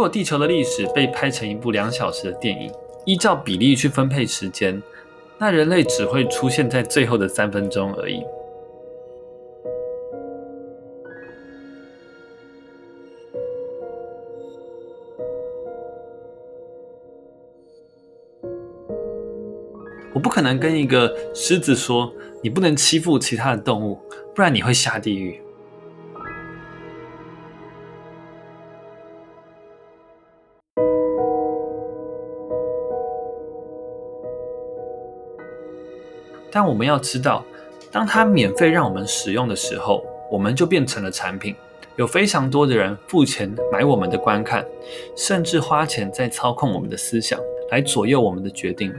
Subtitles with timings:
[0.00, 2.72] 如果地球的历史被拍成一部两小时的电影，
[3.04, 4.82] 依照比例去分配时间，
[5.36, 8.22] 那人类只会出现在最后的三分钟而已。
[20.14, 22.10] 我不可能跟一个狮子说
[22.42, 23.98] ：“你不能欺负其他的动物，
[24.34, 25.38] 不然你会下地狱。”
[36.52, 37.44] 但我们要知道，
[37.92, 41.54] 当它免费让我们使用的时候，我们就变成了产品。
[41.96, 44.66] 有非常多的人付钱买我们的观看，
[45.14, 47.38] 甚至花钱在操控我们的思想，
[47.70, 48.92] 来左右我们的决定。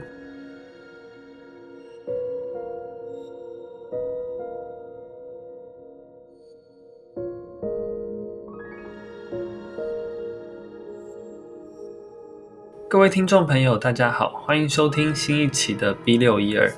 [12.87, 16.71] 各位听众朋友，大家好，欢迎收听新一期的 B 六一二。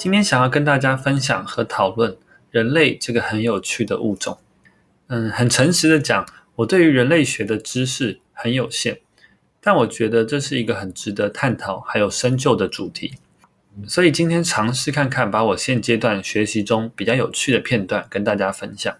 [0.00, 2.16] 今天想要跟大家分享和讨论
[2.50, 4.38] 人类这个很有趣的物种。
[5.08, 9.00] 嗯，很诚实的讲，我对于人类学的知识很有限，
[9.60, 13.12] 但我觉得这是一个很值得探讨还有深究的主题。
[13.86, 18.96] 所以今天尝试看看，把我现阶段学习中比较有趣的片段跟大家分享，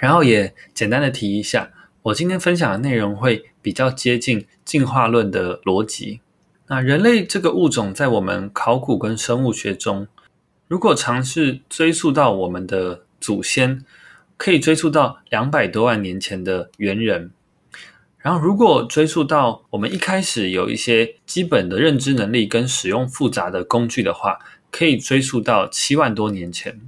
[0.00, 1.70] 然后也简单的提一下。
[2.02, 6.18] 我今天分享的内容会比较接近进化论的逻辑。
[6.66, 10.08] 那人类这个物种在我们考古跟生物学中，
[10.72, 13.84] 如果尝试追溯到我们的祖先，
[14.38, 17.30] 可以追溯到两百多万年前的猿人。
[18.16, 24.38] 然后如果追溯到我们一开始有一些基本的认知能力跟使用复杂的工具的话，
[24.70, 26.80] 可以追溯到七万多年前。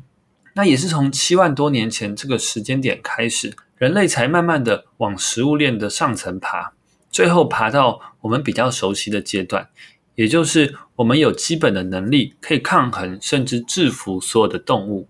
[0.54, 3.54] 那也是从七万多年前这个时间点开始。
[3.76, 6.72] 人类才慢慢的往食物链的上层爬，
[7.10, 9.68] 最后爬到我们比较熟悉的阶段，
[10.14, 15.08] 也就是我们有基本的能力可以抗衡甚至制服所有的动物。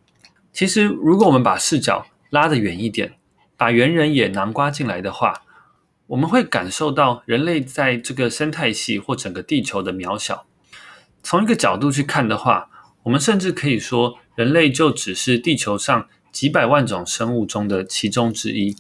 [0.52, 3.14] 其实，如果我们把视角拉得远一点，
[3.56, 5.42] 把猿人也囊括进来的话，
[6.08, 10.46] 我们会感受到人类在这个生态系或整个地球的渺小。
[11.22, 12.68] 从一个角度去看的话，
[13.04, 16.08] 我们甚至可以说，人类就只是地球上。
[16.34, 18.74] 几百万种生物中的其中之一，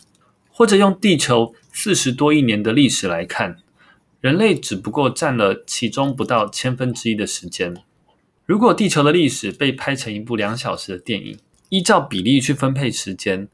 [0.50, 3.58] 或者用地球四十多亿年的历史来看，
[4.24, 7.74] 人类只不过占了其中不到千分之一的时间。
[8.46, 13.46] 如果地球的历史被拍成一部两小时的电影，依照比例去分配时间，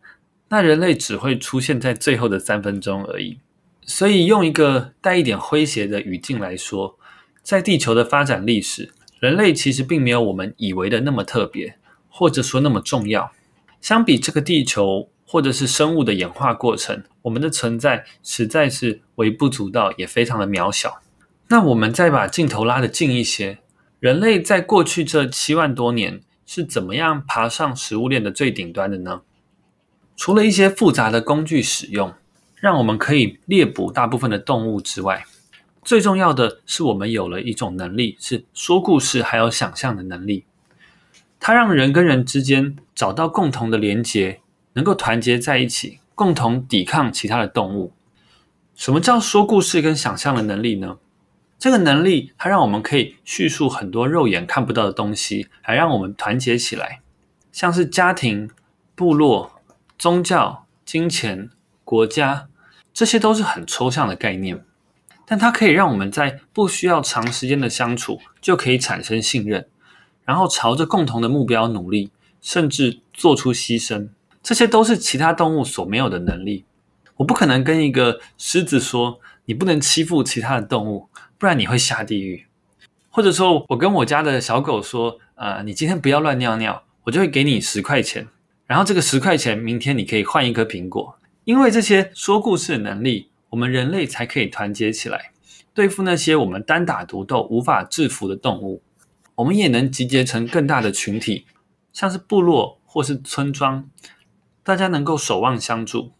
[0.48, 3.40] 那人类只会出现在最后的三分钟而已。
[3.82, 6.96] 所以，用一个带一点诙谐的语境来说，
[7.42, 13.32] 在地球的发展历史，人类其实并没有我们以为的那么特别，或者说那么重要。
[13.80, 21.00] 相比这个地球或者是生物的演化过程，我们的存在实在是微不足道，也非常的渺小。
[21.46, 23.60] 那我们再把镜头拉得近一些，
[24.00, 29.20] 人类在过去这七万多年是怎么样爬上食物链的最顶端的呢？
[30.16, 32.12] 除了一些复杂的工具使用，
[32.56, 35.24] 让我们可以猎捕大部分的动物之外，
[35.84, 40.44] 最重要的是我们有了一种能力，是说故事还有想象的能力。
[41.38, 44.40] 它让人跟人之间找到共同的连结，
[44.74, 47.92] 能够团结在一起，共同抵抗其他的动物。
[48.74, 50.98] 什么叫说故事跟想象的能力呢？
[51.58, 57.00] 这个能力它让我们可以叙述很多肉眼看不到的东西，还让我们团结起来，
[57.52, 58.48] 像是家庭、
[58.94, 59.60] 部落、
[59.98, 61.50] 宗教、金钱、
[61.84, 62.48] 国家，
[62.94, 64.64] 这些都是很抽象的概念，
[65.26, 69.68] 但它可以让我们在不需要长时间的相处，就可以产生信任。
[70.24, 72.10] 然后朝着共同的目标努力，
[72.40, 74.08] 甚至做出牺牲，
[74.42, 76.64] 这些都是其他动物所没有的能力。
[77.16, 81.08] 我不可能跟一个狮子说：“你不能欺负其他的动物，
[81.38, 82.46] 不然你会下地狱。”
[83.10, 88.28] 或者说我跟我家的小狗说：“呃，你今天不要乱尿尿，我就会给你十块钱。
[88.66, 95.32] 然后这个十块钱，明天你可以换一颗苹果。”因为这些说故事的能力，我们人类才可以团结起来，
[95.74, 98.82] 对付那些我们单打独斗无法制服的动物。
[99.36, 101.46] 我们也能集结成更大的群体，
[101.92, 103.88] 像是部落或是村庄，
[104.62, 106.12] 大家能够守望相助。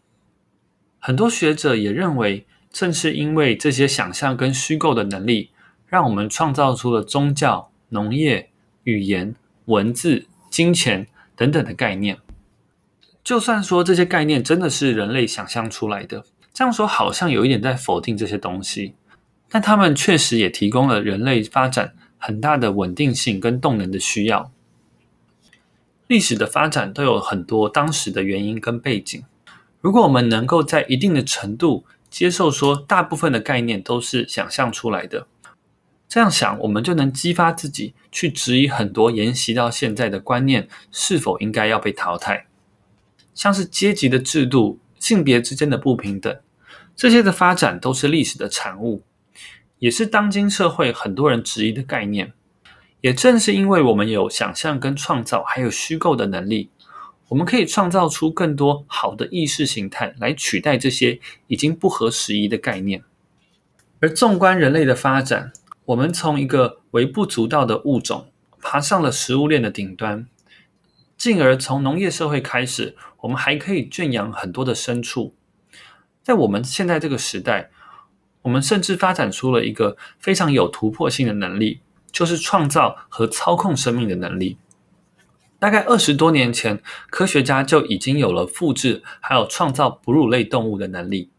[0.99, 5.49] 很多学者也认为，正是因为这些想象跟虚构的能力，
[5.87, 8.49] 让我们创造出了宗教、农业、
[8.83, 9.35] 语言、
[9.65, 12.17] 文字、金钱等等的概念。
[13.23, 18.95] 就算说这些概念真的是人类想象出来的，这样说好像有一点在否定这些东西，
[19.49, 24.51] 但他们确实也提供了人类发展很大的稳定性跟动能的需要，
[26.11, 29.23] 历史的发展都有很多当时的原因跟背景。
[29.79, 35.25] 如果我们能够在一定的程度接受说大部分的概念都是想象出来的。
[36.09, 42.45] 这样想，我们就能激发自己去质疑很多沿袭到现在的观念是否应该要被淘汰，
[43.33, 46.37] 像是阶级的制度、性别之间的不平等，
[46.93, 49.03] 这些的发展都是历史的产物，
[49.79, 52.33] 也是当今社会很多人质疑的概念。
[53.01, 56.69] 也正是因为我们有想象跟创造，还有虚构的能力。
[57.29, 63.03] 我们可以创造出更多好的意识形态来取代这些已经不合时宜的概念。
[64.01, 65.53] 而纵观人类的发展，
[65.85, 68.31] 我们从一个微不足道的物种
[68.61, 70.27] 爬上了食物链的顶端，
[71.17, 75.33] 进而从农业社会开始，我们还可以圈养很多的牲畜。
[76.21, 77.71] 在我们现在这个时代，
[78.41, 81.79] 我们甚至发展出了一个非常有突破性的能力，
[82.11, 84.57] 就是创造和操控生命的能力。
[85.59, 91.29] 大概二十多年前，科学家就已经有了复制还有创造哺乳类动物的能力。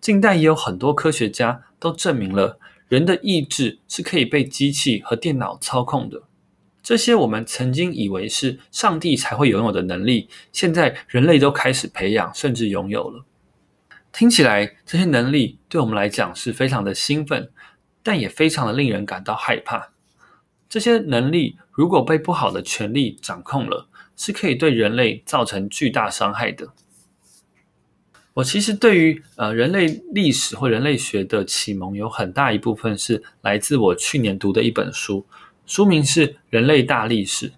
[0.00, 2.58] 近代也有很多科学家都证明了
[2.88, 6.22] 人的意志是可以被机器和电脑操控的。
[6.82, 13.24] 这些我们曾经以为是上帝才会拥有的能力，现在人类都开始培养，甚至拥有了。
[14.10, 17.52] 听起来这些能力对我们来讲是非常的兴奋，
[18.02, 19.90] 但也非常的令人感到害怕。
[20.70, 26.68] 这些能力如果被不好的权力掌控了，是可以对人类造成巨大伤害的。
[28.34, 35.26] 我其实对于呃人类历史或人类学的启蒙有很大一部分是来自我去年读的一本书，
[35.66, 37.50] 书名是《人类大历史》，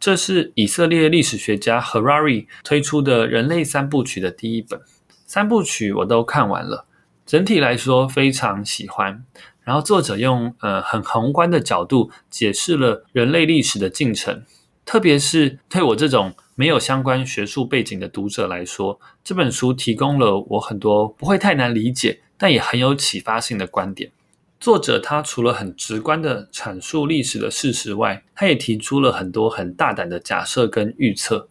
[0.00, 4.80] 这是以色列历史学家 Harari 推出的人类三部曲的第一本。
[5.24, 6.86] 三部曲我都看完了，
[7.24, 9.24] 整体来说非常喜欢。
[9.66, 14.44] 然后作者用呃很宏观的角度解释了人类历史的进程，
[14.84, 24.12] 特别是对我这种没有相关学术背景的读者来说，这本书提供了我很多不会太难理解，但也很有启发性的观点。
[24.60, 31.48] 作者他除了很直观的阐述历史的事实外，他也提出了很多很大胆的假设跟预测，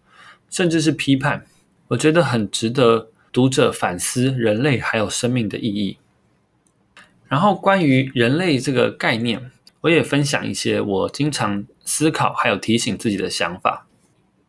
[0.50, 1.46] 甚至是批判。
[1.90, 5.98] 我觉得很值得读者反思人类还有生命的意义。
[7.36, 9.52] 然后关于人类这个概念，
[9.82, 13.88] 我也分享一些我经常思考还有提醒自己的想法。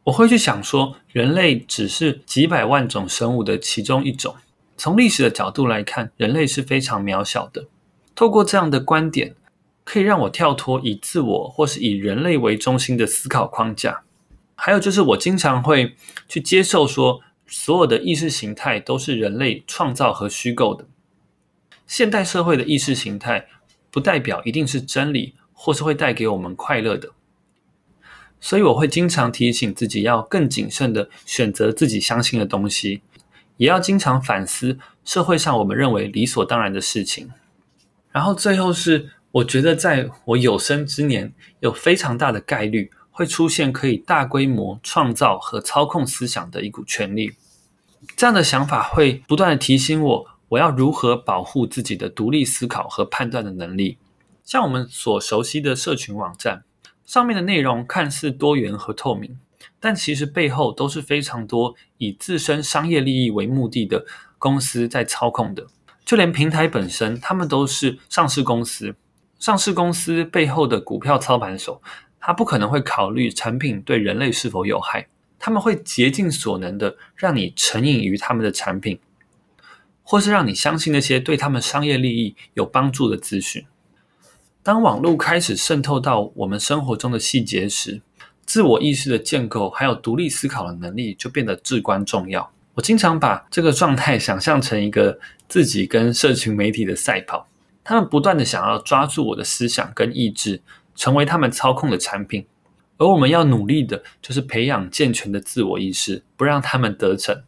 [0.05, 4.37] 我会去想说，人类只是几百万种生物的其中一种。
[4.77, 7.67] 从历史的角度来看，人类是非常渺小的。
[8.15, 9.35] 透过这样的观点，
[9.82, 14.03] 可以让我跳脱以自我或是以人类为中心的思考框架。
[14.55, 15.97] 还有就是，我经常会
[16.29, 20.87] 去接受说，所有的意识形态都是人类创造和虚构的。
[21.87, 23.47] 现代社会的意识形态
[23.91, 27.11] 不代表一定是真理，或是会带给我们快乐的。
[28.41, 33.00] 所以我会经常提醒自己要更谨慎地选择自己相信的东西，
[33.56, 37.31] 也要经常反思社会上我们认为理所当然的事情。
[38.12, 47.32] 然后最后是，我觉得在我有生之年，有非常大的概率会出现可以大规模创造和操控思想的一股权力。
[48.15, 50.27] 这样的想法会不断地提醒我。
[50.48, 53.98] 我要如何保护自己的独立思考和判断的能力？
[54.44, 56.62] 像我们所熟悉的社群网站
[57.04, 59.38] 上面的内容看似多元和透明，
[59.81, 64.06] 但其实背后都是非常多以自身商业利益为目的的
[64.38, 65.67] 公司在操控的。
[66.05, 68.94] 就连平台本身，他们都是上市公司。
[69.41, 71.82] 上市公司背后的股票操盘手，
[72.20, 75.08] 他不可能会考虑产品对人类是否有害，
[75.41, 78.98] 他们会竭尽所能的让你成瘾于他们的产品。
[80.08, 83.67] 或是让你相信那些对他们商业利益有帮助的资讯。
[84.63, 88.01] 当网络开始渗透到我们生活中的细节时，
[88.44, 92.48] 自我意识的建构还有独立思考的能力就变得至关重要。
[92.75, 97.48] 我经常把这个状态想象成一个自己跟社群媒体的赛跑，
[97.82, 100.63] 他们不断的想要抓住我的思想跟意志，
[100.94, 102.46] 成为他们操控的产品，
[102.98, 107.43] 而我们要努力的就是培养健全的自我意识，不让他们得逞。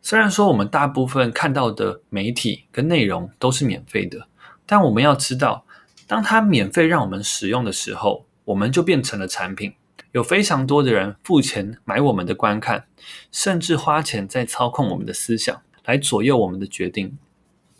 [0.00, 4.26] 虽然说我们大部分看到的媒体跟内容都是免费的，
[4.64, 5.64] 但我们要知道，
[6.06, 9.74] 当它免费让我们使用的时候，我们就变成了产品。
[10.12, 12.86] 有非常多的人付钱买我们的观看，
[13.30, 17.18] 甚至花钱在操控我们的思想，来左右我们的决定。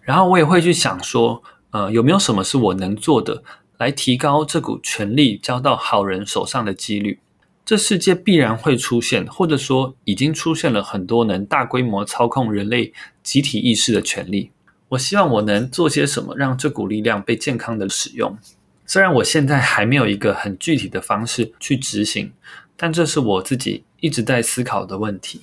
[0.03, 3.43] 然后我也会去想说，呃，有没有什么是我能做的，
[3.79, 7.21] 来提高这股权力交到好人手上的几率。
[7.69, 14.51] 这世界必然会出现，或者说已经出现了很多能大规模操控人类集体意识的权利。
[14.89, 18.39] 我希望我能做些什么，让这股力量被健康的使用。
[18.87, 22.33] 虽然我现在还没有一个很具体的方式去执行，
[22.75, 25.43] 但这是我自己一直在思考的问题。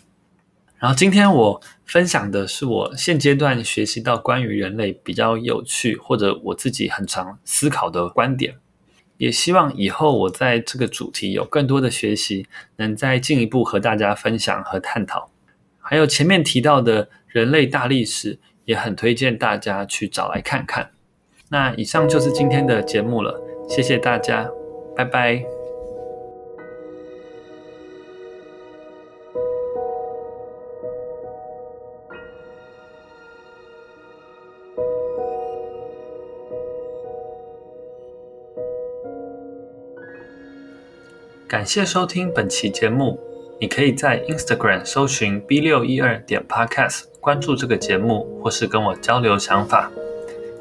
[0.80, 8.56] 然后今天我分享的是我现阶段学习到关于人类比较有趣，或者我自己很常思考的观点。
[9.18, 15.30] 也希望以后我在这个主题有更多的学习，能再进一步和大家分享和探讨。
[15.80, 20.92] 还有前面提到的人类大历史，也很推荐大家去找来看看。
[21.50, 24.50] 那以上就是今天的节目了，谢谢大家，
[24.96, 25.55] 拜拜。
[41.56, 43.18] 感谢收听本期节目。
[43.62, 49.90] 你可以在 Instagram 搜寻 B 六一二点 Podcast，关注这个节目，或是跟我交流想法。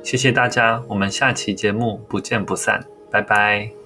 [0.04, 3.83] 谢谢大家，我们下期节目不见不散，拜拜。